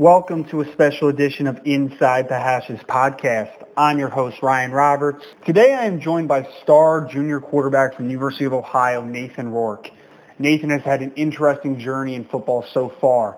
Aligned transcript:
Welcome 0.00 0.44
to 0.44 0.62
a 0.62 0.72
special 0.72 1.08
edition 1.08 1.46
of 1.46 1.60
Inside 1.66 2.30
the 2.30 2.38
Hashes 2.38 2.80
podcast. 2.88 3.52
I'm 3.76 3.98
your 3.98 4.08
host, 4.08 4.38
Ryan 4.40 4.72
Roberts. 4.72 5.22
Today 5.44 5.74
I 5.74 5.84
am 5.84 6.00
joined 6.00 6.26
by 6.26 6.48
star 6.62 7.06
junior 7.06 7.38
quarterback 7.38 7.96
from 7.96 8.06
the 8.06 8.12
University 8.12 8.46
of 8.46 8.54
Ohio, 8.54 9.04
Nathan 9.04 9.50
Rourke. 9.50 9.90
Nathan 10.38 10.70
has 10.70 10.80
had 10.80 11.02
an 11.02 11.12
interesting 11.16 11.78
journey 11.78 12.14
in 12.14 12.24
football 12.24 12.64
so 12.72 12.90
far. 12.98 13.36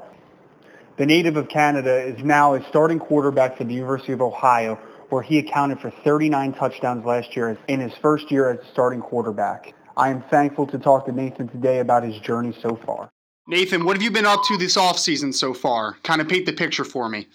The 0.98 1.04
native 1.04 1.36
of 1.36 1.48
Canada 1.48 2.00
is 2.00 2.22
now 2.22 2.54
a 2.54 2.64
starting 2.68 3.00
quarterback 3.00 3.58
for 3.58 3.64
the 3.64 3.74
University 3.74 4.12
of 4.12 4.20
Ohio, 4.20 4.78
where 5.08 5.22
he 5.22 5.40
accounted 5.40 5.80
for 5.80 5.90
39 6.04 6.52
touchdowns 6.52 7.04
last 7.04 7.34
year 7.34 7.58
in 7.66 7.80
his 7.80 7.92
first 8.00 8.30
year 8.30 8.52
as 8.52 8.60
a 8.60 8.70
starting 8.70 9.00
quarterback. 9.00 9.74
I 9.96 10.10
am 10.10 10.22
thankful 10.30 10.68
to 10.68 10.78
talk 10.78 11.06
to 11.06 11.12
Nathan 11.12 11.48
today 11.48 11.80
about 11.80 12.04
his 12.04 12.16
journey 12.20 12.56
so 12.62 12.78
far. 12.86 13.11
Nathan, 13.50 13.82
what 13.82 13.98
have 13.98 14.02
you 14.06 14.14
been 14.14 14.26
up 14.26 14.46
to 14.46 14.54
this 14.54 14.78
off 14.78 15.02
season 15.02 15.34
so 15.34 15.50
far? 15.50 15.98
Kind 16.06 16.22
of 16.22 16.30
paint 16.30 16.46
the 16.46 16.54
picture 16.54 16.86
for 16.86 17.10
me. 17.10 17.26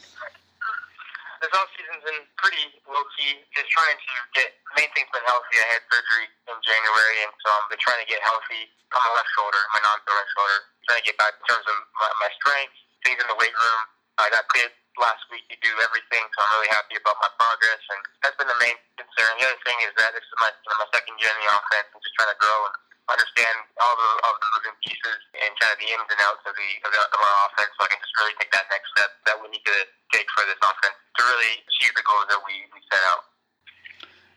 This 1.44 1.52
off 1.52 1.68
season's 1.76 2.00
been 2.00 2.24
pretty 2.40 2.64
low 2.88 3.04
key. 3.20 3.36
Just 3.52 3.68
trying 3.68 4.00
to 4.00 4.14
get 4.32 4.56
main 4.80 4.88
thing's 4.96 5.12
been 5.12 5.28
healthy. 5.28 5.56
I 5.60 5.68
had 5.76 5.84
surgery 5.92 6.32
in 6.48 6.56
January, 6.64 7.18
and 7.28 7.32
so 7.44 7.52
I've 7.52 7.68
been 7.68 7.82
trying 7.84 8.00
to 8.00 8.08
get 8.08 8.24
healthy 8.24 8.72
on 8.96 9.04
my 9.04 9.12
left 9.20 9.32
shoulder, 9.36 9.60
my 9.76 9.84
non-throwing 9.84 10.30
shoulder. 10.32 10.58
Trying 10.88 11.04
to 11.04 11.08
get 11.12 11.18
back 11.20 11.36
in 11.36 11.44
terms 11.44 11.68
of 11.68 11.76
my, 12.00 12.10
my 12.24 12.32
strength, 12.40 12.72
things 13.04 13.20
in 13.20 13.28
the 13.28 13.36
weight 13.36 13.52
room. 13.52 13.82
I 14.16 14.32
got 14.32 14.48
cleared 14.48 14.72
last 14.96 15.28
week 15.28 15.44
to 15.52 15.60
do 15.60 15.72
everything, 15.84 16.24
so 16.24 16.38
I'm 16.40 16.52
really 16.56 16.72
happy 16.72 16.96
about 16.96 17.20
my 17.20 17.30
progress, 17.36 17.84
and 17.92 18.00
that's 18.24 18.40
been 18.40 18.48
the 18.48 18.58
main 18.64 18.80
concern. 18.96 19.30
The 19.44 19.52
other 19.52 19.62
thing 19.68 19.78
is 19.84 19.92
that 20.00 20.16
this 20.16 20.24
is 20.24 20.36
my 20.40 20.50
my 20.56 20.88
second 20.96 21.20
year 21.20 21.36
in 21.36 21.38
the 21.44 21.52
offense, 21.52 21.92
and 21.92 22.00
just 22.00 22.16
trying 22.16 22.32
to 22.32 22.40
grow 22.40 22.58
and 22.72 22.76
understand 23.08 23.56
all 23.80 23.96
the, 23.96 24.12
of 24.28 24.34
the 24.40 24.48
moving 24.60 24.78
pieces 24.84 25.20
and 25.40 25.50
kind 25.60 25.72
of 25.72 25.80
the 25.80 25.88
ins 25.88 26.10
and 26.12 26.20
outs 26.28 26.44
of 26.44 26.54
the, 26.56 26.70
of, 26.84 26.92
the, 26.92 27.02
of 27.02 27.20
our 27.20 27.36
offense, 27.48 27.72
so 27.80 27.88
I 27.88 27.90
can 27.92 28.00
just 28.04 28.16
really 28.20 28.36
take 28.40 28.52
that 28.52 28.68
next 28.68 28.88
step 28.92 29.12
that 29.28 29.36
we 29.40 29.48
need 29.48 29.64
to 29.64 29.80
take 30.12 30.28
for 30.36 30.44
this 30.44 30.60
offense 30.60 30.96
to 30.96 31.22
really 31.24 31.54
achieve 31.64 31.94
the 31.96 32.04
goals 32.04 32.28
that 32.32 32.42
we, 32.44 32.56
we 32.76 32.80
set 32.92 33.04
out. 33.16 33.24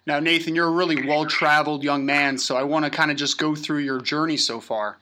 Now, 0.06 0.18
Nathan, 0.18 0.54
you're 0.54 0.70
a 0.70 0.74
really 0.74 1.06
well 1.06 1.26
traveled 1.26 1.82
young 1.82 2.06
man, 2.06 2.38
so 2.38 2.56
I 2.56 2.62
want 2.62 2.86
to 2.86 2.90
kind 2.90 3.10
of 3.10 3.16
just 3.16 3.38
go 3.38 3.54
through 3.54 3.82
your 3.82 4.00
journey 4.00 4.38
so 4.38 4.60
far. 4.60 4.98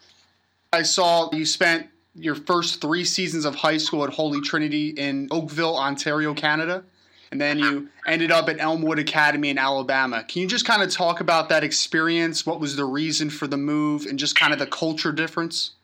I 0.72 0.82
saw 0.82 1.32
you 1.32 1.46
spent 1.46 1.88
your 2.14 2.34
first 2.34 2.80
three 2.80 3.04
seasons 3.04 3.44
of 3.44 3.54
high 3.54 3.78
school 3.78 4.04
at 4.04 4.10
Holy 4.10 4.40
Trinity 4.40 4.90
in 4.90 5.28
Oakville, 5.30 5.76
Ontario, 5.76 6.34
Canada 6.34 6.84
and 7.30 7.40
then 7.40 7.58
you 7.58 7.88
ended 8.06 8.30
up 8.30 8.48
at 8.48 8.58
Elmwood 8.58 8.98
Academy 8.98 9.50
in 9.50 9.58
Alabama. 9.58 10.24
Can 10.24 10.42
you 10.42 10.48
just 10.48 10.64
kind 10.64 10.82
of 10.82 10.90
talk 10.90 11.20
about 11.20 11.48
that 11.48 11.62
experience? 11.62 12.46
What 12.46 12.60
was 12.60 12.76
the 12.76 12.84
reason 12.84 13.28
for 13.28 13.46
the 13.46 13.56
move, 13.56 14.06
and 14.06 14.18
just 14.18 14.36
kind 14.36 14.52
of 14.52 14.58
the 14.58 14.66
culture 14.66 15.12
difference? 15.12 15.76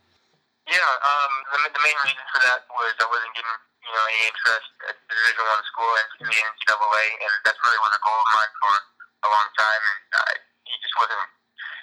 Yeah, 0.65 0.81
um, 0.81 1.33
the, 1.53 1.59
the 1.77 1.83
main 1.84 1.98
reason 2.09 2.25
for 2.33 2.41
that 2.41 2.65
was 2.72 2.97
I 2.97 3.05
wasn't 3.05 3.33
getting 3.37 3.56
you 3.84 3.92
know 3.92 4.05
any 4.09 4.20
interest 4.33 4.69
at 4.89 4.97
the 4.97 5.12
Division 5.12 5.45
One 5.45 5.65
school 5.69 5.92
and 6.00 6.09
in 6.25 6.27
the 6.33 6.41
NCAA, 6.41 7.05
and 7.20 7.33
that's 7.45 7.61
really 7.61 7.81
was 7.84 7.92
a 7.92 8.00
goal 8.00 8.17
of 8.17 8.28
mine 8.33 8.53
for 8.56 8.75
a 9.25 9.28
long 9.28 9.48
time. 9.61 9.83
And 9.84 10.05
uh, 10.17 10.33
it 10.41 10.78
just 10.81 10.97
wasn't 10.97 11.28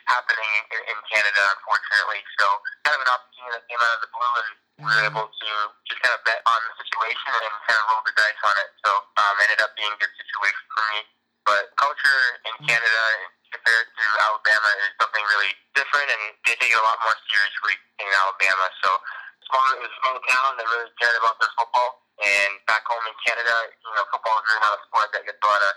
happening 0.09 0.53
in, 0.73 0.81
in 0.89 0.97
Canada, 1.05 1.41
unfortunately. 1.53 2.25
So, 2.41 2.45
kind 2.81 2.97
of 2.97 3.01
an 3.05 3.11
opportunity 3.13 3.53
that 3.53 3.63
came 3.69 3.81
out 3.81 3.93
of 3.93 4.01
the 4.01 4.09
blue, 4.09 4.33
and 4.41 4.51
we 4.81 4.89
were 4.89 5.05
able 5.05 5.29
to 5.29 5.49
just 5.85 6.01
kind 6.01 6.17
of 6.17 6.21
bet 6.25 6.41
on 6.41 6.59
the 6.65 6.73
situation 6.81 7.29
and 7.37 7.53
kind 7.69 7.77
of 7.77 7.85
roll 7.93 8.01
the 8.01 8.13
dice 8.17 8.41
on 8.41 8.55
it. 8.57 8.69
So, 8.81 8.89
um, 9.21 9.33
ended 9.45 9.61
up 9.61 9.77
being 9.77 9.93
a 9.93 9.99
good 10.01 10.09
situation 10.17 10.65
for 10.73 10.83
me. 10.89 10.99
But 11.45 11.69
culture 11.77 12.21
in 12.49 12.53
Canada 12.65 13.05
compared 13.53 13.87
to 13.93 14.05
Alabama 14.25 14.69
is 14.81 14.93
something 14.97 15.21
really 15.21 15.53
different, 15.77 16.09
and 16.09 16.23
they 16.49 16.57
take 16.57 16.73
it 16.73 16.81
a 16.81 16.85
lot 16.85 16.97
more 17.05 17.13
seriously 17.29 17.77
in 18.01 18.09
Alabama. 18.09 18.65
So, 18.81 18.89
small, 19.45 19.65
it 19.77 19.81
was 19.85 19.93
a 19.93 19.99
small 20.01 20.17
town 20.25 20.49
that 20.57 20.65
really 20.65 20.89
cared 20.97 21.17
about 21.21 21.37
their 21.37 21.53
football. 21.53 22.01
And 22.21 22.51
back 22.69 22.85
home 22.85 23.05
in 23.05 23.15
Canada, 23.25 23.53
you 23.69 23.93
know, 23.97 24.05
football 24.09 24.37
is 24.41 24.45
really 24.49 24.61
not 24.65 24.77
a 24.77 24.81
sport 24.85 25.09
that 25.13 25.25
gets 25.25 25.41
a 25.41 25.49
lot 25.49 25.61
of 25.61 25.73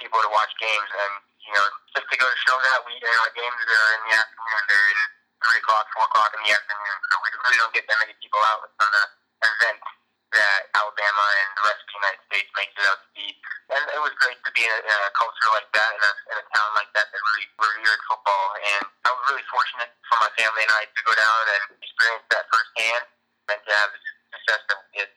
people 0.00 0.20
to 0.20 0.28
watch 0.32 0.52
games. 0.60 0.90
And, 0.92 1.12
you 1.44 1.52
know, 1.56 1.64
just 1.96 2.08
to 2.08 2.16
go 2.20 2.24
to 2.28 2.38
show 2.44 2.56
that 2.60 2.84
we, 2.84 2.92
you 3.00 3.04
know, 3.04 3.28
games 3.32 3.56
are 3.56 3.92
in 3.96 4.00
the 4.04 4.12
afternoon, 4.16 4.64
they're 4.68 4.88
in 4.92 5.15
3 5.42 5.62
o'clock, 5.62 5.86
4 5.92 6.08
o'clock 6.08 6.30
in 6.36 6.40
the 6.44 6.52
afternoon. 6.52 6.96
So 7.12 7.14
we 7.20 7.28
really 7.36 7.58
don't 7.60 7.74
get 7.76 7.84
that 7.88 7.98
many 8.00 8.14
people 8.18 8.40
out. 8.46 8.64
It's 8.64 8.78
not 8.80 8.92
an 8.92 9.08
event 9.44 9.80
that 10.34 10.60
Alabama 10.74 11.24
and 11.40 11.48
the 11.56 11.64
rest 11.70 11.80
of 11.80 11.86
the 11.86 11.96
United 11.96 12.22
States 12.28 12.50
makes 12.58 12.74
it 12.76 12.84
out 12.84 13.00
to 13.00 13.08
be. 13.14 13.26
And 13.72 13.82
it 13.94 14.00
was 14.02 14.12
great 14.18 14.36
to 14.42 14.50
be 14.52 14.62
in 14.62 14.72
a, 14.72 14.80
in 14.84 14.98
a 15.06 15.12
culture 15.14 15.50
like 15.54 15.70
that, 15.72 15.90
in 15.96 16.02
a, 16.02 16.12
in 16.34 16.36
a 16.42 16.46
town 16.50 16.70
like 16.74 16.90
that 16.98 17.08
that 17.08 17.20
really 17.20 17.46
revered 17.56 18.02
football. 18.04 18.46
And 18.58 18.82
I 19.06 19.08
was 19.14 19.22
really 19.32 19.46
fortunate 19.48 19.90
for 20.10 20.16
my 20.20 20.30
family 20.34 20.62
and 20.66 20.72
I 20.74 20.84
to 20.86 21.02
go 21.06 21.14
down 21.14 21.42
and 21.56 21.62
experience 21.78 22.26
that 22.34 22.44
firsthand 22.50 23.04
and 23.54 23.58
to 23.62 23.70
have 23.70 23.90
success 24.34 24.60
that 24.66 24.76
we 24.82 24.88
did. 24.98 25.08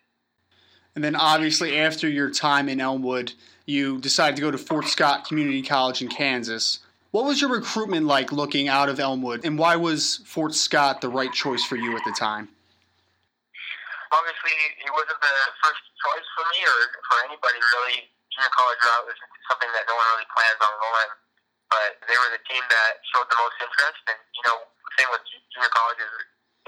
And 0.96 1.02
then 1.04 1.16
obviously 1.16 1.78
after 1.78 2.10
your 2.10 2.30
time 2.30 2.70
in 2.70 2.82
Elmwood, 2.82 3.34
you 3.66 4.00
decided 4.00 4.36
to 4.38 4.42
go 4.42 4.52
to 4.52 4.58
Fort 4.58 4.88
Scott 4.88 5.28
Community 5.28 5.62
College 5.62 6.02
in 6.02 6.10
Kansas. 6.10 6.80
What 7.10 7.26
was 7.26 7.42
your 7.42 7.50
recruitment 7.50 8.06
like 8.06 8.30
looking 8.30 8.70
out 8.70 8.86
of 8.86 9.02
Elmwood, 9.02 9.42
and 9.42 9.58
why 9.58 9.82
was 9.82 10.22
Fort 10.30 10.54
Scott 10.54 11.02
the 11.02 11.10
right 11.10 11.34
choice 11.34 11.66
for 11.66 11.74
you 11.74 11.98
at 11.98 12.06
the 12.06 12.14
time? 12.14 12.54
Obviously, 14.14 14.54
it 14.78 14.94
wasn't 14.94 15.18
the 15.18 15.36
first 15.58 15.82
choice 16.06 16.28
for 16.38 16.46
me 16.54 16.60
or 16.70 16.78
for 17.10 17.18
anybody 17.26 17.58
really. 17.58 18.14
Junior 18.30 18.54
college 18.54 18.82
route 18.86 19.10
was 19.10 19.18
something 19.50 19.74
that 19.74 19.90
no 19.90 19.98
one 19.98 20.06
really 20.14 20.30
plans 20.38 20.62
on 20.62 20.70
going, 20.70 21.12
but 21.74 21.98
they 22.06 22.14
were 22.14 22.30
the 22.30 22.46
team 22.46 22.62
that 22.70 23.02
showed 23.10 23.26
the 23.26 23.38
most 23.42 23.58
interest. 23.58 24.02
And 24.06 24.20
you 24.22 24.44
know, 24.46 24.70
the 24.70 24.92
thing 24.94 25.10
with 25.10 25.26
junior 25.50 25.74
colleges, 25.74 26.14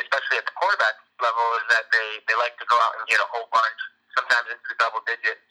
especially 0.01 0.41
at 0.41 0.46
the 0.50 0.56
quarterback 0.57 0.97
level, 1.22 1.46
is 1.62 1.69
that 1.69 1.85
they 1.94 2.18
they 2.25 2.34
like 2.41 2.57
to 2.57 2.66
go 2.66 2.81
out 2.81 2.97
and 2.97 3.06
get 3.06 3.22
a 3.22 3.30
whole 3.30 3.46
bunch, 3.53 3.80
sometimes 4.18 4.50
into 4.50 4.66
the 4.74 4.78
double 4.81 5.06
digits. 5.06 5.46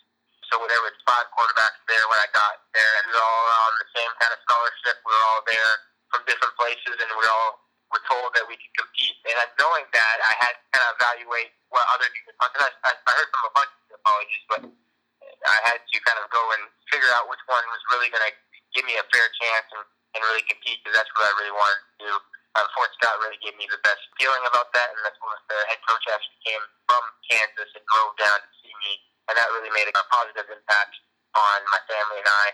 So 0.51 0.59
there 0.67 0.83
was 0.83 0.91
five 1.07 1.31
quarterbacks 1.31 1.79
there 1.87 2.03
when 2.11 2.19
I 2.19 2.27
got 2.35 2.59
there, 2.75 2.93
and 2.99 3.05
we 3.07 3.15
were 3.15 3.23
all 3.23 3.71
on 3.71 3.75
the 3.79 3.89
same 3.95 4.11
kind 4.19 4.35
of 4.35 4.39
scholarship. 4.43 4.99
We 5.07 5.15
were 5.15 5.27
all 5.31 5.43
there 5.47 5.73
from 6.11 6.27
different 6.27 6.59
places, 6.59 6.99
and 6.99 7.07
we 7.15 7.23
all 7.23 7.63
were 7.95 8.03
told 8.11 8.35
that 8.35 8.43
we 8.51 8.59
could 8.59 8.75
compete. 8.75 9.15
And 9.31 9.39
knowing 9.63 9.87
that, 9.95 10.17
I 10.27 10.35
had 10.43 10.59
to 10.59 10.65
kind 10.75 10.85
of 10.91 10.99
evaluate 10.99 11.55
what 11.71 11.87
other 11.95 12.11
junior 12.11 12.35
colleges. 12.43 12.67
I, 12.83 12.99
I 12.99 13.11
heard 13.15 13.31
from 13.31 13.45
a 13.47 13.55
bunch 13.55 13.73
of 13.95 14.01
colleges, 14.03 14.43
but 14.51 14.61
I 15.47 15.59
had 15.71 15.79
to 15.87 15.97
kind 16.03 16.19
of 16.19 16.27
go 16.35 16.43
and 16.59 16.67
figure 16.91 17.15
out 17.15 17.31
which 17.31 17.43
one 17.47 17.63
was 17.71 17.83
really 17.95 18.11
going 18.11 18.27
to 18.27 18.35
give 18.75 18.83
me 18.83 18.99
a 18.99 19.07
chance 19.39 19.67
and, 19.75 19.85
and 20.17 20.21
really 20.27 20.45
compete 20.47 20.83
because 20.83 20.99
that's 20.99 21.13
what 21.15 21.29
I 21.29 21.33
really 21.39 21.55
wanted 21.55 21.81
to 21.81 21.95
do. 22.03 22.13
Um, 22.59 22.67
Fort 22.75 22.91
Scott 22.99 23.15
really 23.23 23.39
gave 23.39 23.55
me 23.55 23.71
the 23.71 23.79
best 23.87 24.03
feeling 24.19 24.43
about 24.43 24.75
that, 24.75 24.91
and 24.91 24.99
that's 25.07 25.19
when 25.23 25.39
the 25.47 25.59
head 25.71 25.79
coach 25.87 26.03
actually 26.11 26.41
came 26.43 26.65
from 26.91 27.03
Kansas 27.31 27.71
and 27.79 27.85
drove 27.87 28.19
down 28.19 28.43
to 28.43 28.51
see 28.59 28.75
me 28.83 28.99
and 29.31 29.39
that 29.39 29.47
really 29.55 29.71
made 29.71 29.87
a 29.87 29.95
positive 30.11 30.51
impact 30.51 30.95
on 31.39 31.59
my 31.71 31.81
family 31.87 32.19
and 32.19 32.27
I. 32.27 32.47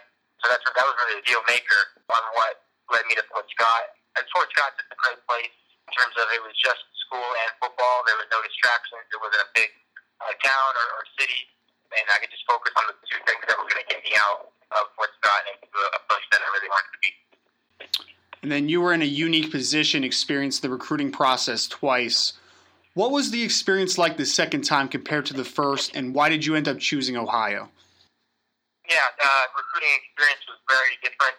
So 0.44 0.52
that's 0.52 0.60
that 0.60 0.84
was 0.84 0.96
really 1.00 1.24
a 1.24 1.24
deal 1.24 1.40
maker 1.48 1.82
on 2.12 2.22
what 2.36 2.60
led 2.92 3.08
me 3.08 3.16
to 3.16 3.24
Fort 3.32 3.48
Scott. 3.48 3.96
And 4.20 4.28
Fort 4.28 4.52
Scott's 4.52 4.76
just 4.76 4.92
a 4.92 4.98
great 5.00 5.16
place 5.24 5.56
in 5.88 5.90
terms 5.96 6.12
of 6.20 6.28
it 6.36 6.44
was 6.44 6.52
just 6.60 6.84
school 7.08 7.24
and 7.24 7.50
football. 7.56 8.04
There 8.04 8.20
was 8.20 8.28
no 8.28 8.44
distractions. 8.44 9.08
It 9.08 9.16
wasn't 9.16 9.40
a 9.40 9.50
big 9.56 9.72
uh, 10.20 10.36
town 10.44 10.70
or, 10.76 10.88
or 11.00 11.02
city, 11.16 11.48
and 11.96 12.04
I 12.12 12.20
could 12.20 12.28
just 12.28 12.44
focus 12.44 12.76
on 12.76 12.92
the 12.92 12.96
two 13.08 13.20
things 13.24 13.40
that 13.48 13.56
were 13.56 13.64
going 13.64 13.80
to 13.80 13.88
get 13.88 14.04
me 14.04 14.12
out 14.20 14.52
of 14.76 14.92
Fort 15.00 15.16
Scott 15.16 15.48
and 15.48 15.56
into 15.56 15.80
a 15.80 16.00
place 16.12 16.28
that 16.36 16.44
I 16.44 16.48
really 16.52 16.68
wanted 16.68 16.92
to 16.92 17.00
be. 17.00 17.10
And 18.46 18.54
then 18.54 18.70
you 18.70 18.78
were 18.78 18.94
in 18.94 19.02
a 19.02 19.10
unique 19.26 19.50
position, 19.50 20.06
experienced 20.06 20.62
the 20.62 20.70
recruiting 20.70 21.10
process 21.10 21.66
twice. 21.66 22.38
What 22.94 23.10
was 23.10 23.34
the 23.34 23.42
experience 23.42 23.98
like 23.98 24.14
the 24.14 24.22
second 24.22 24.62
time 24.62 24.86
compared 24.86 25.26
to 25.26 25.34
the 25.34 25.42
first, 25.42 25.98
and 25.98 26.14
why 26.14 26.30
did 26.30 26.46
you 26.46 26.54
end 26.54 26.70
up 26.70 26.78
choosing 26.78 27.18
Ohio? 27.18 27.66
Yeah, 28.86 29.02
uh, 29.02 29.44
recruiting 29.50 29.90
experience 29.98 30.46
was 30.46 30.62
very 30.70 30.94
different 31.02 31.34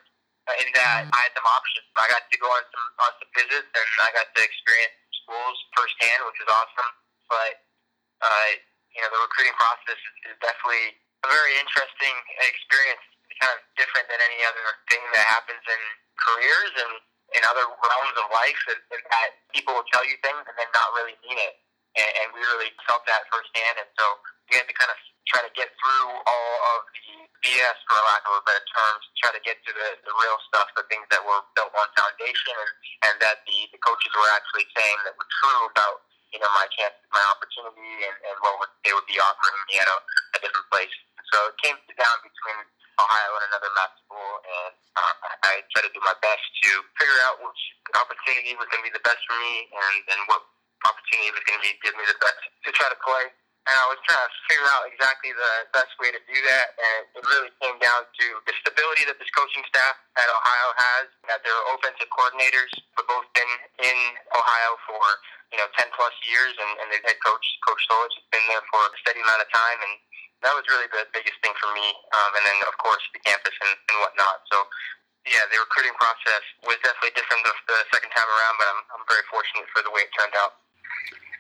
in 0.59 0.67
that 0.75 1.07
I 1.07 1.19
had 1.23 1.31
some 1.31 1.47
options. 1.47 1.87
I 1.95 2.11
got 2.11 2.27
to 2.27 2.37
go 2.43 2.51
on 2.51 2.63
some 2.75 2.87
on 2.99 3.11
some 3.23 3.31
visits, 3.39 3.71
and 3.71 3.87
I 4.03 4.11
got 4.11 4.27
to 4.27 4.41
experience 4.43 4.99
schools 5.23 5.55
firsthand, 5.79 6.27
which 6.27 6.43
was 6.43 6.51
awesome. 6.51 6.91
But 7.31 7.53
uh, 8.19 8.47
you 8.91 8.99
know, 8.99 9.15
the 9.15 9.23
recruiting 9.23 9.55
process 9.55 9.95
is, 9.95 10.35
is 10.35 10.35
definitely 10.43 10.99
a 11.23 11.31
very 11.31 11.55
interesting 11.55 12.15
experience. 12.43 12.99
Kind 13.39 13.53
of 13.53 13.63
different 13.79 14.11
than 14.11 14.19
any 14.19 14.43
other 14.43 14.65
thing 14.91 14.99
that 15.13 15.23
happens 15.29 15.61
in 15.61 15.81
careers, 16.19 16.73
and 16.77 16.93
in 17.35 17.41
other 17.43 17.65
realms 17.67 18.15
of 18.17 18.27
life 18.31 18.61
is 18.71 18.79
that 18.89 19.29
people 19.51 19.75
will 19.75 19.87
tell 19.91 20.05
you 20.07 20.15
things 20.23 20.43
and 20.47 20.55
then 20.55 20.69
not 20.71 20.89
really 20.95 21.17
mean 21.27 21.39
it. 21.39 21.55
And, 21.97 22.11
and 22.23 22.27
we 22.31 22.39
really 22.39 22.71
felt 22.87 23.03
that 23.09 23.27
firsthand. 23.27 23.83
And 23.83 23.89
so 23.99 24.05
we 24.47 24.55
had 24.55 24.67
to 24.69 24.75
kind 24.77 24.91
of 24.93 24.99
try 25.27 25.43
to 25.43 25.51
get 25.57 25.67
through 25.75 26.07
all 26.23 26.53
of 26.77 26.79
the 26.95 27.27
BS, 27.43 27.77
for 27.83 27.99
lack 28.07 28.23
of 28.23 28.39
a 28.39 28.43
better 28.47 28.63
term, 28.71 28.95
to 29.03 29.09
try 29.19 29.31
to 29.35 29.41
get 29.43 29.59
to 29.67 29.71
the, 29.75 29.89
the 30.07 30.13
real 30.23 30.39
stuff, 30.47 30.71
the 30.79 30.87
things 30.87 31.03
that 31.11 31.19
were 31.25 31.43
built 31.57 31.73
on 31.75 31.87
foundation 31.99 32.55
and, 32.55 32.71
and 33.11 33.15
that 33.19 33.43
the, 33.43 33.57
the 33.75 33.79
coaches 33.83 34.11
were 34.15 34.31
actually 34.31 34.67
saying 34.77 34.97
that 35.03 35.17
were 35.19 35.27
true 35.43 35.67
about, 35.67 36.07
you 36.31 36.39
know, 36.39 36.47
my 36.55 36.67
chances, 36.79 37.03
my 37.11 37.23
opportunity, 37.35 38.07
and, 38.07 38.17
and 38.31 38.35
what 38.39 38.55
would, 38.63 38.71
they 38.87 38.95
would 38.95 39.07
be 39.09 39.19
offering 39.19 39.57
me 39.67 39.83
at 39.83 39.89
a, 39.91 39.97
a 40.35 40.39
different 40.39 40.67
place. 40.71 40.95
So 41.35 41.51
it 41.51 41.55
came 41.59 41.75
down 41.99 42.17
between 42.23 42.59
Ohio 42.97 43.31
and 43.37 43.45
another 43.53 43.71
MAC 43.77 43.91
school, 44.03 44.31
and 44.41 44.73
uh, 44.97 45.13
I 45.45 45.61
tried 45.73 45.85
to 45.85 45.93
do 45.93 46.01
my 46.01 46.17
best 46.19 46.43
to 46.65 46.69
figure 46.97 47.21
out 47.29 47.41
which 47.41 47.61
opportunity 47.93 48.57
was 48.57 48.67
going 48.73 48.81
to 48.81 48.87
be 48.89 48.93
the 48.93 49.05
best 49.05 49.21
for 49.29 49.37
me, 49.37 49.69
and, 49.69 49.95
and 50.13 50.19
what 50.27 50.41
opportunity 50.85 51.29
was 51.33 51.43
going 51.45 51.61
to 51.61 51.71
give 51.81 51.95
me 51.97 52.05
the 52.05 52.19
best 52.21 52.41
to 52.65 52.69
try 52.73 52.89
to 52.89 52.99
play 53.01 53.29
and 53.67 53.75
I 53.75 53.85
was 53.91 53.99
trying 54.07 54.23
to 54.23 54.31
figure 54.47 54.69
out 54.71 54.87
exactly 54.87 55.35
the 55.35 55.53
best 55.75 55.91
way 55.99 56.15
to 56.15 56.21
do 56.23 56.37
that. 56.39 56.67
And 56.79 57.01
it 57.19 57.23
really 57.27 57.51
came 57.59 57.75
down 57.83 58.07
to 58.07 58.25
the 58.47 58.55
stability 58.63 59.03
that 59.11 59.19
this 59.19 59.27
coaching 59.35 59.63
staff 59.67 59.95
at 60.15 60.27
Ohio 60.31 60.69
has, 60.79 61.05
that 61.27 61.43
their 61.43 61.59
offensive 61.75 62.07
coordinators 62.07 62.71
have 62.95 63.07
both 63.11 63.27
been 63.35 63.53
in 63.83 63.97
Ohio 64.31 64.71
for 64.87 65.03
you 65.51 65.59
know 65.59 65.67
10 65.75 65.91
plus 65.95 66.15
years, 66.23 66.55
and, 66.55 66.71
and 66.79 66.87
the 66.95 66.99
head 67.03 67.19
coach, 67.19 67.43
Coach 67.67 67.83
Solich, 67.91 68.15
has 68.15 68.27
been 68.31 68.45
there 68.47 68.63
for 68.71 68.87
a 68.87 68.91
steady 69.03 69.19
amount 69.19 69.43
of 69.43 69.51
time, 69.51 69.79
and 69.83 69.93
that 70.45 70.53
was 70.53 70.65
really 70.69 70.89
the 70.93 71.07
biggest 71.13 71.37
thing 71.41 71.55
for 71.57 71.69
me. 71.73 71.87
Um, 72.13 72.31
and 72.37 72.43
then 72.45 72.57
of 72.69 72.75
course 72.77 73.01
the 73.13 73.21
campus 73.25 73.55
and, 73.57 73.73
and 73.73 73.97
whatnot. 74.03 74.43
So 74.51 74.57
yeah, 75.27 75.43
the 75.51 75.59
recruiting 75.59 75.95
process 75.99 76.43
was 76.63 76.77
definitely 76.83 77.15
different 77.17 77.43
the, 77.43 77.53
the 77.67 77.79
second 77.91 78.11
time 78.15 78.29
around, 78.29 78.55
but 78.57 78.67
I'm, 78.71 78.81
I'm 78.95 79.05
very 79.11 79.25
fortunate 79.27 79.67
for 79.75 79.83
the 79.83 79.91
way 79.91 80.07
it 80.07 80.11
turned 80.15 80.35
out. 80.39 80.63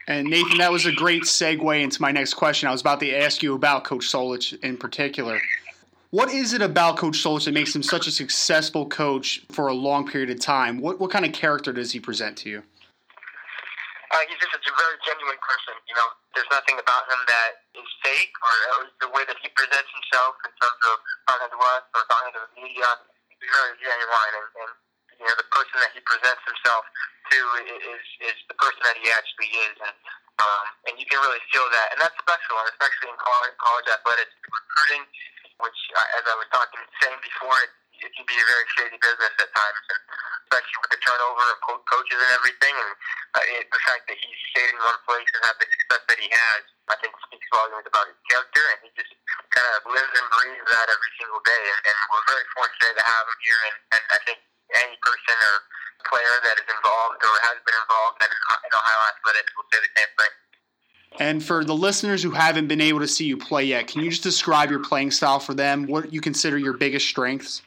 And 0.07 0.31
Nathan, 0.31 0.59
that 0.59 0.71
was 0.71 0.85
a 0.85 0.91
great 0.91 1.23
segue 1.23 1.83
into 1.83 2.01
my 2.01 2.11
next 2.11 2.35
question. 2.35 2.69
I 2.69 2.71
was 2.71 2.79
about 2.79 2.99
to 3.01 3.11
ask 3.11 3.43
you 3.43 3.55
about 3.55 3.83
Coach 3.83 4.07
Solich 4.07 4.55
in 4.63 4.77
particular. 4.77 5.39
What 6.11 6.31
is 6.31 6.53
it 6.53 6.61
about 6.61 6.95
Coach 6.95 7.19
Solich 7.19 7.43
that 7.45 7.53
makes 7.53 7.75
him 7.75 7.83
such 7.83 8.07
a 8.07 8.11
successful 8.11 8.87
coach 8.87 9.43
for 9.51 9.67
a 9.67 9.73
long 9.73 10.07
period 10.07 10.29
of 10.29 10.39
time? 10.39 10.79
What 10.79 10.99
what 11.01 11.11
kind 11.11 11.25
of 11.25 11.33
character 11.33 11.73
does 11.73 11.91
he 11.91 11.99
present 11.99 12.37
to 12.37 12.49
you? 12.49 12.63
Uh, 14.07 14.17
he's 14.31 14.39
just 14.39 14.55
a 14.55 14.71
very 14.79 14.95
genuine 15.03 15.35
person. 15.43 15.75
You 15.91 15.95
know, 15.99 16.07
there's 16.37 16.53
nothing 16.53 16.77
about 16.77 17.09
him 17.09 17.17
that 17.25 17.65
is 17.73 17.89
fake, 18.05 18.29
or 18.45 18.93
the 19.01 19.09
way 19.09 19.25
that 19.25 19.41
he 19.41 19.49
presents 19.57 19.89
himself 19.89 20.37
in 20.45 20.53
terms 20.61 20.81
of 20.85 20.95
talking 21.25 21.49
to 21.49 21.59
us 21.73 21.83
or 21.97 22.01
talking 22.05 22.33
to 22.37 22.41
the 22.45 22.51
media. 22.61 22.85
He's 23.33 23.41
very 23.41 23.73
genuine, 23.81 24.33
and, 24.37 24.47
and 24.61 24.71
you 25.17 25.25
know, 25.25 25.33
the 25.33 25.49
person 25.49 25.81
that 25.81 25.89
he 25.97 26.01
presents 26.05 26.45
himself 26.45 26.85
to 27.33 27.39
is 27.89 28.05
is 28.21 28.37
the 28.53 28.57
person 28.61 28.85
that 28.85 29.01
he 29.01 29.09
actually 29.09 29.49
is, 29.65 29.75
and 29.81 29.97
um, 30.37 30.65
and 30.85 30.93
you 31.01 31.09
can 31.09 31.17
really 31.25 31.41
feel 31.49 31.65
that, 31.73 31.89
and 31.89 31.97
that's 31.97 32.13
special, 32.21 32.61
especially 32.69 33.09
in 33.09 33.17
college, 33.17 33.57
college 33.57 33.89
athletics 33.89 34.33
recruiting, 34.45 35.09
which, 35.65 35.79
uh, 35.97 36.17
as 36.21 36.23
I 36.29 36.37
was 36.37 36.45
talking 36.53 36.77
saying 37.01 37.17
before, 37.25 37.57
it, 37.65 37.73
it 38.05 38.13
can 38.13 38.25
be 38.29 38.37
a 38.37 38.45
very 38.45 38.65
shady 38.77 39.01
business 39.01 39.33
at 39.41 39.49
times, 39.57 39.85
and 39.89 40.01
especially 40.47 40.79
with 40.79 40.91
the 40.95 41.01
turnover 41.03 41.43
of 41.51 41.59
co- 41.67 41.83
coaches 41.91 42.15
and 42.15 42.31
everything, 42.39 42.71
and 42.71 42.91
uh, 43.35 43.55
it, 43.59 43.67
the 43.67 43.81
fact 43.83 44.07
that 44.07 44.15
he's 44.15 44.39
stayed 44.55 44.71
in 44.71 44.79
one 44.79 44.95
place 45.03 45.27
and 45.35 45.43
had 45.43 45.59
the 45.59 45.67
success 45.67 46.03
that 46.07 46.19
he 46.23 46.31
has, 46.31 46.61
I 46.87 46.95
think 47.03 47.11
speaks 47.27 47.47
volumes 47.51 47.83
about 47.83 48.07
his 48.07 48.19
character, 48.31 48.63
and 48.71 48.79
he 48.87 48.89
just 48.95 49.11
kind 49.51 49.67
of 49.75 49.91
lives 49.91 50.13
and 50.15 50.27
breathes 50.31 50.67
that 50.71 50.87
every 50.87 51.11
single 51.19 51.43
day, 51.43 51.63
and, 51.67 51.79
and 51.91 51.97
we're 52.15 52.27
very 52.31 52.47
fortunate 52.55 52.95
to 52.95 53.03
have 53.03 53.23
him 53.27 53.39
here, 53.43 53.61
and, 53.67 53.77
and 53.99 54.03
I 54.15 54.19
think 54.23 54.39
any 54.71 54.95
person 55.03 55.35
or 55.35 55.55
player 56.07 56.35
that 56.47 56.55
is 56.63 56.67
involved 56.71 57.19
or 57.19 57.35
has 57.43 57.59
been 57.67 57.75
involved 57.75 58.17
in, 58.23 58.31
in 58.31 58.71
Ohio 58.71 59.01
athletics 59.11 59.51
will 59.59 59.67
say 59.67 59.79
the 59.83 59.91
same 59.99 60.13
thing. 60.15 60.33
And 61.19 61.43
for 61.43 61.63
the 61.63 61.75
listeners 61.75 62.21
who 62.21 62.31
haven't 62.31 62.67
been 62.67 62.81
able 62.81 62.99
to 62.99 63.07
see 63.07 63.25
you 63.25 63.37
play 63.37 63.63
yet, 63.63 63.87
can 63.87 64.03
you 64.03 64.11
just 64.11 64.23
describe 64.23 64.69
your 64.69 64.79
playing 64.79 65.11
style 65.11 65.39
for 65.39 65.53
them? 65.53 65.87
What 65.87 66.13
you 66.13 66.21
consider 66.21 66.57
your 66.57 66.73
biggest 66.73 67.07
strengths? 67.07 67.61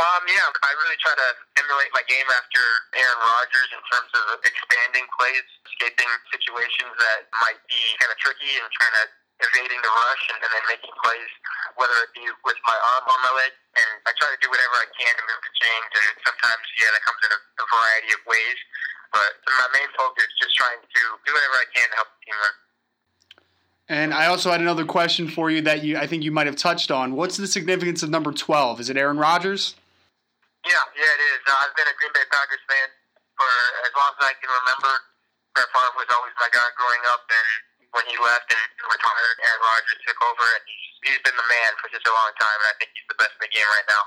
Um, 0.00 0.22
yeah, 0.24 0.48
I 0.64 0.72
really 0.80 0.96
try 1.04 1.12
to 1.12 1.28
emulate 1.60 1.92
my 1.92 2.00
game 2.08 2.24
after 2.32 2.62
Aaron 2.96 3.20
Rodgers 3.20 3.70
in 3.76 3.82
terms 3.92 4.08
of 4.24 4.40
expanding 4.40 5.04
plays, 5.20 5.44
escaping 5.68 6.08
situations 6.32 6.96
that 6.96 7.28
might 7.44 7.60
be 7.68 7.80
kind 8.00 8.08
of 8.08 8.16
tricky, 8.16 8.56
and 8.56 8.64
trying 8.72 8.96
to 9.04 9.04
evading 9.44 9.80
the 9.84 9.92
rush 9.92 10.24
and, 10.32 10.38
and 10.40 10.50
then 10.54 10.64
making 10.70 10.94
plays, 10.96 11.32
whether 11.76 11.92
it 12.08 12.10
be 12.16 12.24
with 12.24 12.56
my 12.64 12.78
arm 12.96 13.04
or 13.04 13.18
my 13.20 13.32
leg. 13.36 13.52
And 13.76 13.90
I 14.08 14.16
try 14.16 14.32
to 14.32 14.40
do 14.40 14.48
whatever 14.48 14.80
I 14.80 14.88
can 14.96 15.12
to 15.12 15.24
move 15.28 15.40
the 15.44 15.54
chains, 15.60 15.92
and 15.92 16.08
sometimes, 16.24 16.64
yeah, 16.80 16.88
that 16.88 17.02
comes 17.04 17.20
in 17.28 17.30
a, 17.36 17.40
a 17.60 17.66
variety 17.68 18.10
of 18.16 18.20
ways. 18.24 18.58
But 19.12 19.44
my 19.44 19.68
main 19.76 19.90
focus 19.92 20.24
is 20.24 20.36
just 20.40 20.56
trying 20.56 20.80
to 20.80 20.88
do 20.88 21.30
whatever 21.36 21.56
I 21.60 21.68
can 21.68 21.84
to 21.92 21.96
help 22.00 22.08
the 22.16 22.20
team 22.24 22.36
win. 22.40 22.54
And 23.92 24.16
I 24.16 24.32
also 24.32 24.48
had 24.48 24.64
another 24.64 24.88
question 24.88 25.28
for 25.28 25.52
you 25.52 25.60
that 25.68 25.84
you 25.84 26.00
I 26.00 26.08
think 26.08 26.24
you 26.24 26.32
might 26.32 26.48
have 26.48 26.56
touched 26.56 26.88
on. 26.88 27.12
What's 27.12 27.36
the 27.36 27.46
significance 27.46 28.02
of 28.02 28.08
number 28.08 28.32
12? 28.32 28.80
Is 28.80 28.88
it 28.88 28.96
Aaron 28.96 29.18
Rodgers? 29.18 29.76
Yeah, 30.62 30.78
yeah, 30.94 31.18
it 31.18 31.22
is. 31.34 31.40
Uh, 31.42 31.58
I've 31.58 31.74
been 31.74 31.90
a 31.90 31.96
Green 31.98 32.14
Bay 32.14 32.26
Packers 32.30 32.62
fan 32.70 32.88
for 33.34 33.50
as 33.82 33.92
long 33.98 34.14
as 34.14 34.22
I 34.30 34.32
can 34.38 34.50
remember. 34.50 34.94
Brett 35.52 35.68
Favre 35.74 35.96
was 35.98 36.08
always 36.14 36.32
my 36.40 36.48
guy 36.48 36.64
growing 36.78 37.02
up, 37.12 37.26
and 37.28 37.48
when 37.92 38.04
he 38.08 38.16
left 38.16 38.48
and 38.48 38.62
retired, 38.88 39.36
Aaron 39.42 39.62
Rodgers 39.68 40.00
took 40.06 40.18
over, 40.24 40.46
and 40.56 40.64
he's, 40.64 41.12
he's 41.12 41.22
been 41.26 41.36
the 41.36 41.48
man 41.50 41.70
for 41.76 41.92
such 41.92 42.06
a 42.06 42.14
long 42.14 42.32
time, 42.40 42.58
and 42.62 42.68
I 42.72 42.74
think 42.80 42.90
he's 42.96 43.08
the 43.10 43.18
best 43.20 43.36
in 43.36 43.42
the 43.44 43.52
game 43.52 43.68
right 43.68 43.88
now. 43.90 44.04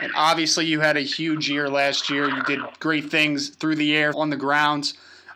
And 0.00 0.12
obviously, 0.14 0.64
you 0.64 0.80
had 0.80 0.96
a 0.96 1.04
huge 1.04 1.50
year 1.50 1.68
last 1.68 2.08
year. 2.08 2.30
You 2.30 2.42
did 2.44 2.60
great 2.78 3.10
things 3.10 3.50
through 3.50 3.76
the 3.76 3.96
air, 3.96 4.12
on 4.16 4.30
the 4.30 4.36
grounds. 4.36 4.94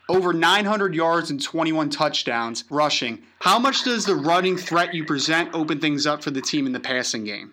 Over 0.09 0.33
900 0.33 0.95
yards 0.95 1.31
and 1.31 1.43
21 1.43 1.91
touchdowns 1.91 2.65
rushing. 2.71 3.23
How 3.41 3.59
much 3.59 3.85
does 3.85 4.05
the 4.05 4.15
running 4.15 4.57
threat 4.57 4.95
you 4.95 5.05
present 5.05 5.55
open 5.55 5.81
things 5.81 6.07
up 6.07 6.23
for 6.23 6.31
the 6.31 6.43
team 6.43 6.67
in 6.67 6.73
the 6.73 6.81
passing 6.81 7.25
game? 7.25 7.53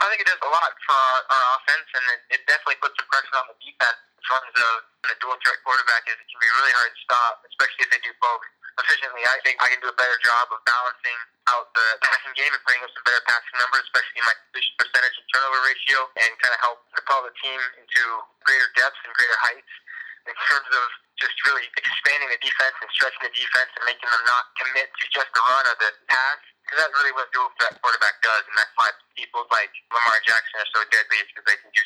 I 0.00 0.10
think 0.10 0.20
it 0.22 0.28
does 0.28 0.42
a 0.42 0.50
lot 0.50 0.72
for 0.84 0.94
our, 0.94 1.20
our 1.30 1.44
offense, 1.58 1.88
and 1.94 2.04
it, 2.10 2.20
it 2.38 2.40
definitely 2.50 2.78
puts 2.82 2.98
some 2.98 3.08
pressure 3.08 3.36
on 3.38 3.46
the 3.50 3.56
defense 3.62 4.00
in 4.18 4.22
terms 4.26 4.54
of 4.58 4.74
the 5.06 5.14
dual 5.22 5.38
threat 5.38 5.58
quarterback. 5.62 6.02
Is 6.10 6.18
it 6.18 6.26
can 6.26 6.40
be 6.42 6.50
really 6.50 6.74
hard 6.74 6.90
to 6.90 7.00
stop, 7.06 7.34
especially 7.46 7.82
if 7.86 7.90
they 7.94 8.02
do 8.02 8.12
both 8.18 8.42
efficiently. 8.82 9.22
I 9.22 9.38
think 9.46 9.62
I 9.62 9.70
can 9.70 9.78
do 9.78 9.90
a 9.90 9.96
better 9.96 10.18
job 10.22 10.50
of 10.50 10.58
balancing 10.66 11.18
out 11.46 11.70
the 11.78 11.86
passing 12.02 12.34
game 12.34 12.50
and 12.50 12.62
putting 12.66 12.82
up 12.82 12.90
some 12.90 13.04
better 13.06 13.22
passing 13.28 13.54
numbers, 13.60 13.86
especially 13.86 14.18
in 14.18 14.26
my 14.26 14.34
completion 14.34 14.74
percentage 14.80 15.14
and 15.14 15.26
turnover 15.30 15.60
ratio, 15.62 15.98
and 16.18 16.30
kind 16.42 16.54
of 16.54 16.60
help 16.64 16.78
propel 16.90 17.20
the 17.22 17.34
team 17.38 17.60
into 17.78 18.02
greater 18.42 18.68
depths 18.74 18.98
and 19.06 19.12
greater 19.14 19.38
heights 19.46 19.72
in 20.26 20.34
terms 20.50 20.70
of 20.74 20.86
just 21.18 21.36
really 21.46 21.66
expanding 21.78 22.30
the 22.30 22.40
defense 22.42 22.74
and 22.82 22.90
stretching 22.90 23.22
the 23.22 23.34
defense 23.34 23.70
and 23.78 23.84
making 23.86 24.08
them 24.10 24.24
not 24.26 24.44
commit 24.58 24.90
to 24.90 25.04
just 25.14 25.30
the 25.30 25.42
run 25.46 25.64
or 25.70 25.76
the 25.78 25.90
pass. 26.10 26.40
Because 26.64 26.80
that's 26.80 26.96
really 26.96 27.12
what 27.12 27.28
dual 27.36 27.52
threat 27.60 27.76
quarterback 27.84 28.24
does, 28.24 28.40
and 28.48 28.56
that's 28.56 28.72
why 28.80 28.88
people 29.20 29.44
like 29.52 29.68
Lamar 29.92 30.16
Jackson 30.24 30.64
are 30.64 30.70
so 30.72 30.80
deadly, 30.88 31.20
is 31.20 31.28
because 31.28 31.44
they 31.44 31.60
can 31.60 31.68
do 31.76 31.82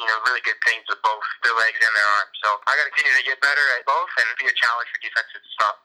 you 0.00 0.06
know 0.08 0.16
really 0.24 0.40
good 0.40 0.56
things 0.64 0.88
with 0.88 1.04
both 1.04 1.20
their 1.44 1.52
legs 1.52 1.76
and 1.76 1.92
their 1.92 2.08
arms. 2.16 2.34
So 2.40 2.48
I 2.64 2.72
got 2.72 2.88
to 2.88 2.92
continue 2.96 3.12
to 3.20 3.26
get 3.28 3.38
better 3.44 3.60
at 3.76 3.84
both 3.84 4.08
and 4.16 4.24
be 4.40 4.48
a 4.48 4.56
challenge 4.56 4.88
for 4.88 4.98
defenses 5.04 5.36
to 5.36 5.50
stop. 5.52 5.76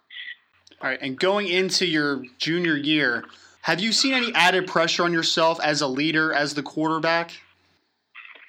All 0.79 0.87
right, 0.87 1.01
and 1.03 1.19
going 1.19 1.51
into 1.51 1.83
your 1.83 2.23
junior 2.39 2.79
year, 2.79 3.27
have 3.67 3.79
you 3.83 3.91
seen 3.91 4.13
any 4.13 4.31
added 4.31 4.67
pressure 4.67 5.03
on 5.03 5.11
yourself 5.11 5.59
as 5.59 5.83
a 5.83 5.87
leader, 5.87 6.31
as 6.31 6.55
the 6.55 6.63
quarterback? 6.63 7.35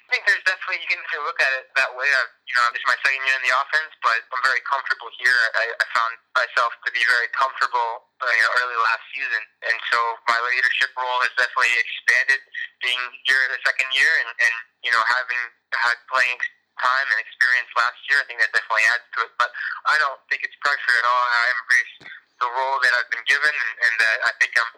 I 0.09 0.17
think 0.17 0.25
there's 0.25 0.41
definitely 0.41 0.81
you 0.81 0.89
can 0.89 1.21
look 1.21 1.37
at 1.37 1.53
it 1.61 1.69
that 1.77 1.93
way. 1.93 2.09
I, 2.09 2.21
you 2.49 2.53
know, 2.57 2.65
this 2.73 2.81
is 2.81 2.89
my 2.89 2.97
second 3.05 3.21
year 3.29 3.37
in 3.37 3.45
the 3.45 3.53
offense, 3.53 3.93
but 4.01 4.17
I'm 4.33 4.41
very 4.41 4.57
comfortable 4.65 5.05
here. 5.21 5.37
I, 5.53 5.69
I 5.69 5.85
found 5.93 6.17
myself 6.33 6.73
to 6.81 6.89
be 6.89 7.05
very 7.05 7.29
comfortable 7.37 8.09
uh, 8.17 8.25
you 8.25 8.41
know, 8.41 8.51
early 8.57 8.73
last 8.89 9.05
season, 9.13 9.43
and 9.69 9.77
so 9.93 9.99
my 10.25 10.41
leadership 10.49 10.97
role 10.97 11.21
has 11.21 11.29
definitely 11.37 11.77
expanded. 11.77 12.41
Being 12.81 13.03
here 13.29 13.37
in 13.45 13.53
the 13.53 13.61
second 13.61 13.85
year, 13.93 14.09
and, 14.25 14.33
and 14.33 14.55
you 14.81 14.89
know, 14.89 15.03
having 15.13 15.41
had 15.77 16.01
playing 16.09 16.41
time 16.81 17.07
and 17.13 17.19
experience 17.21 17.69
last 17.77 18.01
year, 18.09 18.17
I 18.17 18.25
think 18.25 18.41
that 18.41 18.49
definitely 18.49 18.89
adds 18.89 19.05
to 19.13 19.29
it. 19.29 19.31
But 19.37 19.53
I 19.93 20.01
don't 20.01 20.17
think 20.25 20.41
it's 20.41 20.57
pressure 20.65 20.95
at 20.97 21.05
all. 21.05 21.23
I 21.37 21.45
embrace 21.53 21.93
the 22.41 22.49
role 22.49 22.81
that 22.81 22.97
I've 22.97 23.11
been 23.13 23.25
given, 23.29 23.53
and, 23.53 23.73
and 23.77 23.93
that 24.01 24.17
I 24.25 24.31
think 24.41 24.57
I'm 24.57 24.71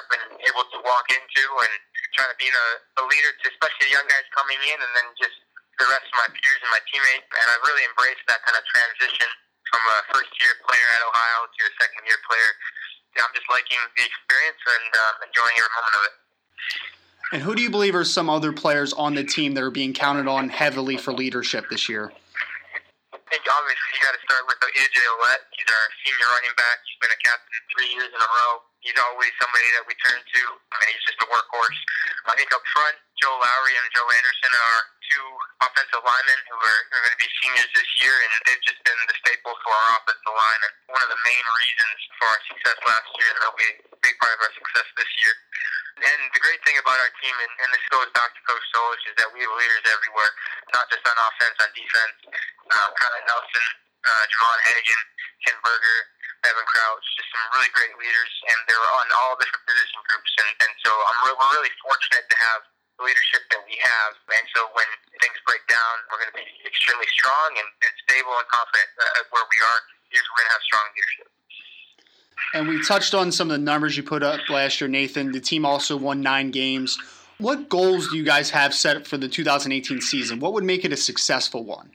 I've 0.00 0.08
been 0.08 0.26
able 0.48 0.64
to 0.64 0.78
walk 0.80 1.12
into 1.12 1.44
and 1.44 1.76
trying 2.16 2.32
to 2.32 2.38
be 2.38 2.48
a, 2.48 3.04
leader 3.08 3.32
to 3.32 3.44
especially 3.48 3.88
the 3.88 3.94
young 3.96 4.06
guys 4.08 4.26
coming 4.36 4.60
in, 4.68 4.78
and 4.78 4.92
then 4.92 5.06
just 5.16 5.36
the 5.80 5.86
rest 5.88 6.04
of 6.10 6.16
my 6.20 6.28
peers 6.30 6.60
and 6.60 6.70
my 6.74 6.82
teammates. 6.90 7.28
And 7.28 7.46
I've 7.48 7.64
really 7.64 7.84
embraced 7.88 8.24
that 8.28 8.44
kind 8.44 8.56
of 8.58 8.64
transition 8.68 9.28
from 9.68 9.82
a 9.82 9.96
first 10.12 10.32
year 10.40 10.54
player 10.64 10.88
at 10.96 11.00
Ohio 11.04 11.38
to 11.48 11.60
a 11.64 11.72
second 11.80 12.02
year 12.04 12.20
player. 12.24 12.50
Yeah, 13.16 13.24
I'm 13.24 13.34
just 13.34 13.48
liking 13.48 13.80
the 13.96 14.04
experience 14.04 14.60
and 14.60 14.88
uh, 14.92 15.26
enjoying 15.26 15.56
every 15.56 15.72
moment 15.72 15.94
of 15.96 16.02
it. 16.04 16.14
And 17.32 17.40
who 17.42 17.52
do 17.54 17.62
you 17.62 17.70
believe 17.70 17.94
are 17.94 18.04
some 18.04 18.30
other 18.30 18.52
players 18.52 18.92
on 18.92 19.14
the 19.14 19.24
team 19.24 19.54
that 19.54 19.62
are 19.62 19.70
being 19.70 19.92
counted 19.92 20.28
on 20.28 20.48
heavily 20.48 20.96
for 20.96 21.12
leadership 21.12 21.68
this 21.68 21.88
year? 21.88 22.12
Think 23.28 23.44
obviously 23.44 23.88
you 23.92 24.00
got 24.00 24.16
to 24.16 24.22
start 24.24 24.42
with 24.48 24.56
AJ 24.56 24.96
Ouellette. 24.96 25.44
He's 25.52 25.68
our 25.68 25.86
senior 26.00 26.28
running 26.32 26.56
back. 26.56 26.80
He's 26.88 26.96
been 26.96 27.12
a 27.12 27.20
captain 27.20 27.60
three 27.76 27.90
years 27.92 28.08
in 28.08 28.20
a 28.20 28.30
row 28.32 28.68
he's 28.82 28.98
always 28.98 29.32
somebody 29.42 29.68
that 29.74 29.84
we 29.84 29.94
turn 29.98 30.16
to. 30.16 30.42
I 30.72 30.74
mean, 30.80 30.90
he's 30.94 31.06
just 31.06 31.20
a 31.22 31.28
workhorse. 31.28 31.80
I 32.30 32.32
think 32.38 32.50
up 32.54 32.62
front, 32.72 32.96
Joe 33.18 33.34
Lowry 33.34 33.74
and 33.74 33.86
Joe 33.92 34.06
Anderson 34.06 34.52
are 34.54 34.82
two 35.08 35.28
offensive 35.64 36.04
linemen 36.04 36.40
who 36.48 36.56
are, 36.56 36.80
are 36.94 37.02
going 37.04 37.16
to 37.16 37.22
be 37.22 37.30
seniors 37.42 37.70
this 37.74 37.90
year, 38.00 38.14
and 38.14 38.30
they've 38.46 38.64
just 38.64 38.80
been 38.86 38.98
the 39.08 39.16
staple 39.18 39.54
for 39.64 39.72
our 39.72 39.88
offensive 39.98 40.36
line 40.36 40.62
and 40.64 40.74
one 40.94 41.02
of 41.02 41.10
the 41.10 41.20
main 41.26 41.44
reasons 41.44 41.98
for 42.20 42.26
our 42.30 42.40
success 42.48 42.78
last 42.86 43.08
year, 43.18 43.28
and 43.32 43.38
they'll 43.42 43.60
be 43.60 43.70
a 43.92 44.00
big 44.04 44.14
part 44.22 44.34
of 44.38 44.40
our 44.46 44.54
success 44.54 44.88
this 44.96 45.12
year. 45.24 45.34
And 45.98 46.20
the 46.30 46.42
great 46.42 46.62
thing 46.62 46.78
about 46.78 46.98
our 46.98 47.12
team, 47.18 47.34
and, 47.34 47.52
and 47.64 47.68
this 47.74 47.82
goes 47.90 48.06
back 48.14 48.30
to 48.30 48.40
Coach 48.46 48.66
Solich, 48.70 49.02
is 49.10 49.16
that 49.18 49.28
we 49.34 49.42
have 49.42 49.54
leaders 49.58 49.84
everywhere, 49.90 50.32
not 50.70 50.86
just 50.90 51.02
on 51.02 51.16
offense, 51.18 51.56
on 51.58 51.70
defense. 51.74 52.16
Um, 52.70 52.90
Kyle 52.94 53.22
Nelson, 53.26 53.66
uh, 54.06 54.24
Javon 54.30 54.60
Hagan, 54.62 55.02
Ken 55.42 55.58
Berger, 55.66 56.00
Evan 56.46 56.66
Croutch, 56.70 57.06
just 57.18 57.28
some 57.34 57.44
really 57.58 57.70
great 57.74 57.94
leaders, 57.98 58.32
and 58.46 58.58
they're 58.70 58.88
on 59.02 59.06
all 59.18 59.34
different 59.42 59.64
position 59.66 60.00
groups. 60.06 60.30
And, 60.38 60.50
and 60.68 60.72
so 60.86 60.90
I'm 60.94 61.18
re- 61.26 61.34
we're 61.34 61.52
really 61.58 61.74
fortunate 61.82 62.26
to 62.30 62.36
have 62.38 62.60
the 62.98 63.02
leadership 63.10 63.42
that 63.50 63.62
we 63.66 63.74
have. 63.82 64.12
And 64.38 64.44
so 64.54 64.70
when 64.74 64.86
things 65.18 65.38
break 65.46 65.66
down, 65.66 65.94
we're 66.10 66.22
going 66.22 66.34
to 66.34 66.38
be 66.38 66.46
extremely 66.62 67.10
strong 67.10 67.58
and, 67.58 67.68
and 67.82 67.92
stable 68.06 68.34
and 68.38 68.46
confident 68.46 68.88
uh, 69.02 69.26
where 69.34 69.46
we 69.50 69.58
are 69.62 69.80
because 70.10 70.22
we're 70.30 70.46
going 70.46 70.50
to 70.50 70.54
have 70.54 70.66
strong 70.66 70.86
leadership. 70.94 71.28
And 72.54 72.68
we 72.68 72.82
touched 72.84 73.14
on 73.14 73.30
some 73.32 73.50
of 73.50 73.58
the 73.58 73.64
numbers 73.64 73.96
you 73.96 74.02
put 74.02 74.22
up 74.22 74.40
last 74.48 74.80
year, 74.80 74.88
Nathan. 74.88 75.32
The 75.32 75.40
team 75.40 75.66
also 75.66 75.96
won 75.96 76.20
nine 76.20 76.50
games. 76.50 76.98
What 77.38 77.68
goals 77.68 78.08
do 78.08 78.16
you 78.16 78.24
guys 78.24 78.50
have 78.50 78.74
set 78.74 79.06
for 79.06 79.16
the 79.16 79.28
2018 79.28 80.00
season? 80.00 80.40
What 80.40 80.54
would 80.54 80.64
make 80.64 80.84
it 80.84 80.92
a 80.92 80.96
successful 80.96 81.62
one? 81.62 81.94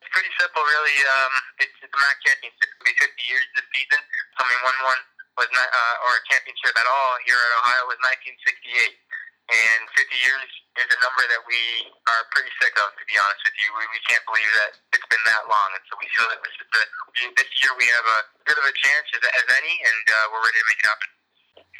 It's 0.00 0.10
pretty 0.12 0.32
simple, 0.40 0.62
really. 0.62 0.96
Um, 1.12 1.32
it's, 1.60 1.76
the 1.82 1.92
MAC 1.92 2.16
championship. 2.24 2.72
It'll 2.72 2.88
be 2.88 2.96
50 2.96 3.12
years 3.28 3.44
this 3.52 3.68
season. 3.68 4.00
So, 4.32 4.38
I 4.40 4.46
mean, 4.48 4.60
one 4.64 4.78
one 4.88 5.00
was 5.36 5.50
not, 5.52 5.68
uh, 5.68 6.04
or 6.08 6.12
a 6.16 6.22
championship 6.32 6.72
at 6.72 6.88
all 6.88 7.12
here 7.28 7.36
at 7.36 7.52
Ohio 7.60 7.84
was 7.92 8.00
1968. 8.00 8.96
And 9.52 9.84
50 9.92 10.16
years 10.16 10.48
is 10.80 10.88
a 10.88 10.98
number 11.04 11.24
that 11.28 11.44
we 11.44 11.60
are 12.08 12.22
pretty 12.32 12.48
sick 12.56 12.72
of, 12.80 12.88
to 12.96 13.04
be 13.04 13.16
honest 13.20 13.44
with 13.44 13.56
you. 13.60 13.68
We, 13.76 13.84
we 13.92 14.00
can't 14.08 14.24
believe 14.24 14.48
that 14.64 14.80
it's 14.96 15.08
been 15.12 15.20
that 15.28 15.44
long. 15.44 15.68
And 15.76 15.84
so 15.92 15.92
we 16.00 16.08
feel 16.16 16.28
that 16.32 16.40
this, 16.40 16.56
the, 16.72 16.82
this 17.36 17.50
year 17.60 17.76
we 17.76 17.84
have 17.92 18.06
a 18.08 18.20
bit 18.48 18.56
of 18.56 18.64
a 18.64 18.72
chance 18.72 19.06
as, 19.12 19.22
as 19.28 19.46
any, 19.52 19.76
and 19.76 20.04
uh, 20.08 20.16
we're 20.32 20.40
ready 20.40 20.56
to 20.56 20.66
make 20.72 20.80
it 20.80 20.88
happen. 20.88 21.08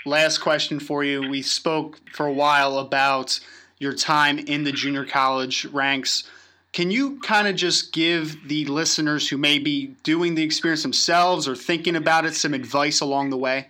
Last 0.05 0.45
question 0.45 0.77
for 0.85 1.01
you. 1.01 1.25
We 1.25 1.41
spoke 1.41 1.97
for 2.13 2.29
a 2.29 2.35
while 2.35 2.77
about 2.77 3.41
your 3.81 3.97
time 3.97 4.39
in 4.39 4.65
the 4.65 4.73
junior 4.73 5.09
college 5.09 5.65
ranks. 5.73 6.29
Can 6.73 6.91
you 6.91 7.21
kind 7.21 7.49
of 7.49 7.57
just 7.57 7.93
give 7.93 8.49
the 8.49 8.65
listeners 8.67 9.29
who 9.29 9.37
may 9.37 9.59
be 9.59 9.97
doing 10.05 10.35
the 10.35 10.43
experience 10.43 10.83
themselves 10.83 11.49
or 11.49 11.57
thinking 11.57 11.97
about 11.97 12.25
it 12.25 12.35
some 12.35 12.55
advice 12.55 13.01
along 13.01 13.31
the 13.31 13.37
way? 13.37 13.69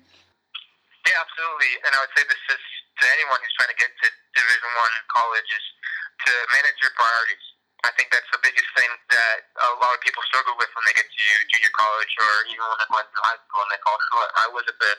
Yeah, 1.07 1.19
absolutely. 1.19 1.73
And 1.87 1.95
I 1.95 1.99
would 1.99 2.15
say 2.17 2.23
this 2.29 2.45
is 2.55 2.63
to 3.03 3.07
anyone 3.19 3.39
who's 3.43 3.57
trying 3.59 3.75
to 3.75 3.81
get 3.83 3.91
to 3.91 4.07
Division 4.39 4.71
One 4.79 4.95
college 5.11 5.51
is 5.51 5.67
to 6.23 6.33
manage 6.55 6.79
your 6.79 6.95
priorities. 6.95 7.43
I 7.83 7.91
think 7.99 8.15
that's 8.15 8.31
the 8.31 8.39
biggest 8.47 8.71
thing 8.79 8.87
that 9.11 9.39
a 9.59 9.75
lot 9.83 9.91
of 9.91 9.99
people 10.07 10.23
struggle 10.31 10.55
with 10.55 10.71
when 10.71 10.87
they 10.87 10.95
get 10.95 11.03
to 11.03 11.27
junior 11.51 11.75
college 11.75 12.13
or 12.23 12.31
even 12.47 12.63
when 12.63 12.79
they 12.79 12.91
went 12.95 13.11
to 13.11 13.21
high 13.27 13.41
school 13.43 13.59
and 13.59 13.71
they 13.75 13.83
fall 13.83 13.99
short. 14.15 14.31
I 14.39 14.47
wasn't 14.55 14.79
the, 14.79 14.93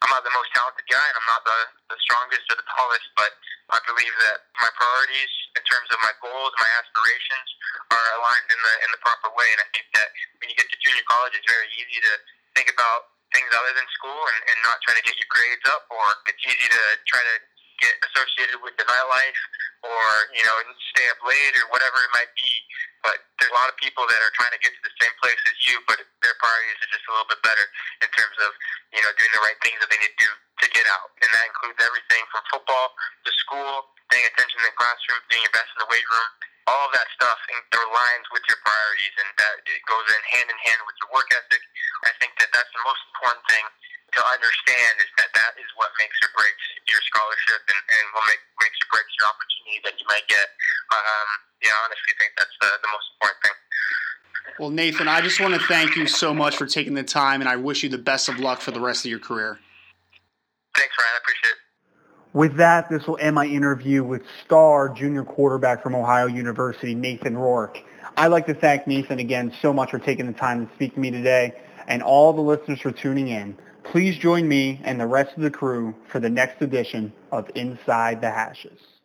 I'm 0.00 0.08
not 0.08 0.24
the 0.24 0.32
most 0.32 0.48
talented 0.56 0.88
guy 0.88 1.04
and 1.04 1.16
I'm 1.20 1.28
not 1.28 1.44
the, 1.44 1.60
the 1.92 1.98
strongest 2.00 2.48
or 2.48 2.56
the 2.56 2.64
tallest, 2.64 3.04
but 3.20 3.36
I 3.76 3.78
believe 3.84 4.14
that 4.24 4.48
my 4.56 4.72
priorities 4.72 5.32
in 5.52 5.62
terms 5.68 5.92
of 5.92 6.00
my 6.00 6.16
goals, 6.24 6.56
my 6.56 6.70
aspirations 6.80 7.48
are 7.92 8.08
aligned 8.24 8.48
in 8.48 8.60
the, 8.64 8.74
in 8.88 8.90
the 8.96 9.00
proper 9.04 9.28
way. 9.36 9.48
And 9.52 9.60
I 9.60 9.68
think 9.76 9.86
that 10.00 10.08
when 10.40 10.48
you 10.48 10.56
get 10.56 10.64
to 10.72 10.78
junior 10.80 11.04
college, 11.12 11.36
it's 11.36 11.44
very 11.44 11.68
easy 11.76 12.00
to 12.08 12.12
think 12.56 12.72
about 12.72 13.20
things 13.36 13.50
other 13.54 13.72
than 13.76 13.86
school 13.94 14.16
and, 14.16 14.38
and 14.48 14.56
not 14.66 14.80
try 14.82 14.94
to 14.94 15.04
get 15.06 15.14
your 15.14 15.30
grades 15.30 15.62
up 15.70 15.86
or 15.90 16.02
it's 16.26 16.42
easy 16.42 16.66
to 16.66 16.84
try 17.06 17.22
to 17.22 17.34
get 17.80 17.96
associated 18.12 18.60
with 18.60 18.76
the 18.76 18.86
nightlife 18.86 19.40
or, 19.82 20.06
you 20.36 20.44
know, 20.44 20.56
stay 20.94 21.06
up 21.10 21.20
late 21.24 21.54
or 21.56 21.66
whatever 21.72 21.96
it 22.04 22.12
might 22.12 22.32
be. 22.36 22.52
But 23.00 23.16
there's 23.40 23.48
a 23.48 23.56
lot 23.56 23.72
of 23.72 23.76
people 23.80 24.04
that 24.04 24.20
are 24.20 24.32
trying 24.36 24.52
to 24.52 24.60
get 24.60 24.76
to 24.76 24.82
the 24.84 24.92
same 25.00 25.14
place 25.24 25.40
as 25.48 25.56
you, 25.64 25.80
but 25.88 25.96
their 26.20 26.36
priorities 26.36 26.78
are 26.84 26.92
just 26.92 27.04
a 27.08 27.12
little 27.16 27.30
bit 27.32 27.40
better 27.40 27.66
in 28.04 28.08
terms 28.12 28.36
of, 28.44 28.50
you 28.92 29.00
know, 29.00 29.10
doing 29.16 29.32
the 29.32 29.40
right 29.40 29.56
things 29.64 29.80
that 29.80 29.88
they 29.88 29.96
need 29.96 30.12
to 30.12 30.20
do 30.20 30.30
to 30.30 30.66
get 30.76 30.84
out. 30.92 31.08
And 31.24 31.28
that 31.32 31.44
includes 31.48 31.80
everything 31.80 32.22
from 32.28 32.44
football 32.52 32.92
to 33.24 33.30
school, 33.48 33.88
paying 34.12 34.28
attention 34.28 34.60
in 34.60 34.68
the 34.68 34.76
classroom, 34.76 35.20
doing 35.32 35.44
your 35.48 35.54
best 35.56 35.72
in 35.72 35.80
the 35.80 35.88
weight 35.88 36.04
room. 36.12 36.30
All 36.68 36.86
of 36.86 36.92
that 36.92 37.08
stuff 37.16 37.40
aligns 37.90 38.26
with 38.30 38.44
your 38.46 38.60
priorities, 38.62 39.14
and 39.18 39.28
that 39.42 39.56
it 39.66 39.82
goes 39.90 40.06
in 40.06 40.22
hand 40.30 40.48
in 40.48 40.58
hand 40.62 40.80
with 40.86 40.96
your 41.02 41.10
work 41.10 41.28
ethic. 41.34 41.62
I 42.06 42.12
think 42.22 42.38
that 42.38 42.50
that's 42.54 42.70
the 42.70 42.84
most 42.86 43.02
important 43.10 43.44
thing 43.50 43.66
to 44.12 44.22
understand 44.34 44.92
is 45.00 45.10
that 45.16 45.30
that 45.34 45.52
is 45.58 45.68
what 45.78 45.90
makes 45.98 46.16
or 46.22 46.30
breaks 46.34 46.64
your 46.88 47.02
scholarship 47.06 47.62
and, 47.70 47.82
and 47.82 48.04
what 48.14 48.24
make, 48.26 48.42
makes 48.60 48.78
or 48.82 48.88
breaks 48.90 49.12
your 49.18 49.26
opportunity 49.30 49.78
that 49.86 49.94
you 49.98 50.06
might 50.10 50.26
get. 50.26 50.46
Um, 50.90 51.28
yeah, 51.62 51.74
I 51.74 51.80
honestly 51.86 52.14
think 52.18 52.34
that's 52.36 52.56
the, 52.60 52.70
the 52.82 52.90
most 52.90 53.06
important 53.16 53.40
thing. 53.44 53.58
Well, 54.58 54.70
Nathan, 54.70 55.08
I 55.08 55.20
just 55.20 55.40
want 55.40 55.54
to 55.54 55.62
thank 55.66 55.96
you 55.96 56.06
so 56.06 56.34
much 56.34 56.56
for 56.56 56.66
taking 56.66 56.94
the 56.94 57.02
time, 57.02 57.40
and 57.40 57.48
I 57.48 57.56
wish 57.56 57.82
you 57.82 57.88
the 57.88 57.98
best 57.98 58.28
of 58.28 58.38
luck 58.40 58.60
for 58.60 58.72
the 58.72 58.80
rest 58.80 59.04
of 59.04 59.10
your 59.10 59.20
career. 59.20 59.58
Thanks, 60.76 60.94
Ryan. 60.98 61.10
I 61.14 61.18
appreciate 61.18 61.50
it. 61.50 61.70
With 62.32 62.56
that, 62.56 62.90
this 62.90 63.06
will 63.06 63.18
end 63.20 63.34
my 63.34 63.46
interview 63.46 64.04
with 64.04 64.22
star 64.44 64.88
junior 64.88 65.24
quarterback 65.24 65.82
from 65.82 65.94
Ohio 65.94 66.26
University, 66.26 66.94
Nathan 66.94 67.36
Rourke. 67.36 67.82
I'd 68.16 68.28
like 68.28 68.46
to 68.46 68.54
thank 68.54 68.86
Nathan 68.86 69.18
again 69.18 69.52
so 69.62 69.72
much 69.72 69.90
for 69.90 69.98
taking 69.98 70.26
the 70.26 70.32
time 70.32 70.66
to 70.66 70.74
speak 70.74 70.94
to 70.94 71.00
me 71.00 71.10
today 71.10 71.54
and 71.88 72.02
all 72.02 72.32
the 72.32 72.40
listeners 72.40 72.80
for 72.80 72.92
tuning 72.92 73.28
in. 73.28 73.56
Please 73.84 74.16
join 74.18 74.46
me 74.46 74.80
and 74.84 75.00
the 75.00 75.06
rest 75.06 75.36
of 75.36 75.42
the 75.42 75.50
crew 75.50 75.94
for 76.08 76.20
the 76.20 76.30
next 76.30 76.62
edition 76.62 77.12
of 77.32 77.50
Inside 77.54 78.20
the 78.20 78.30
Hashes. 78.30 78.99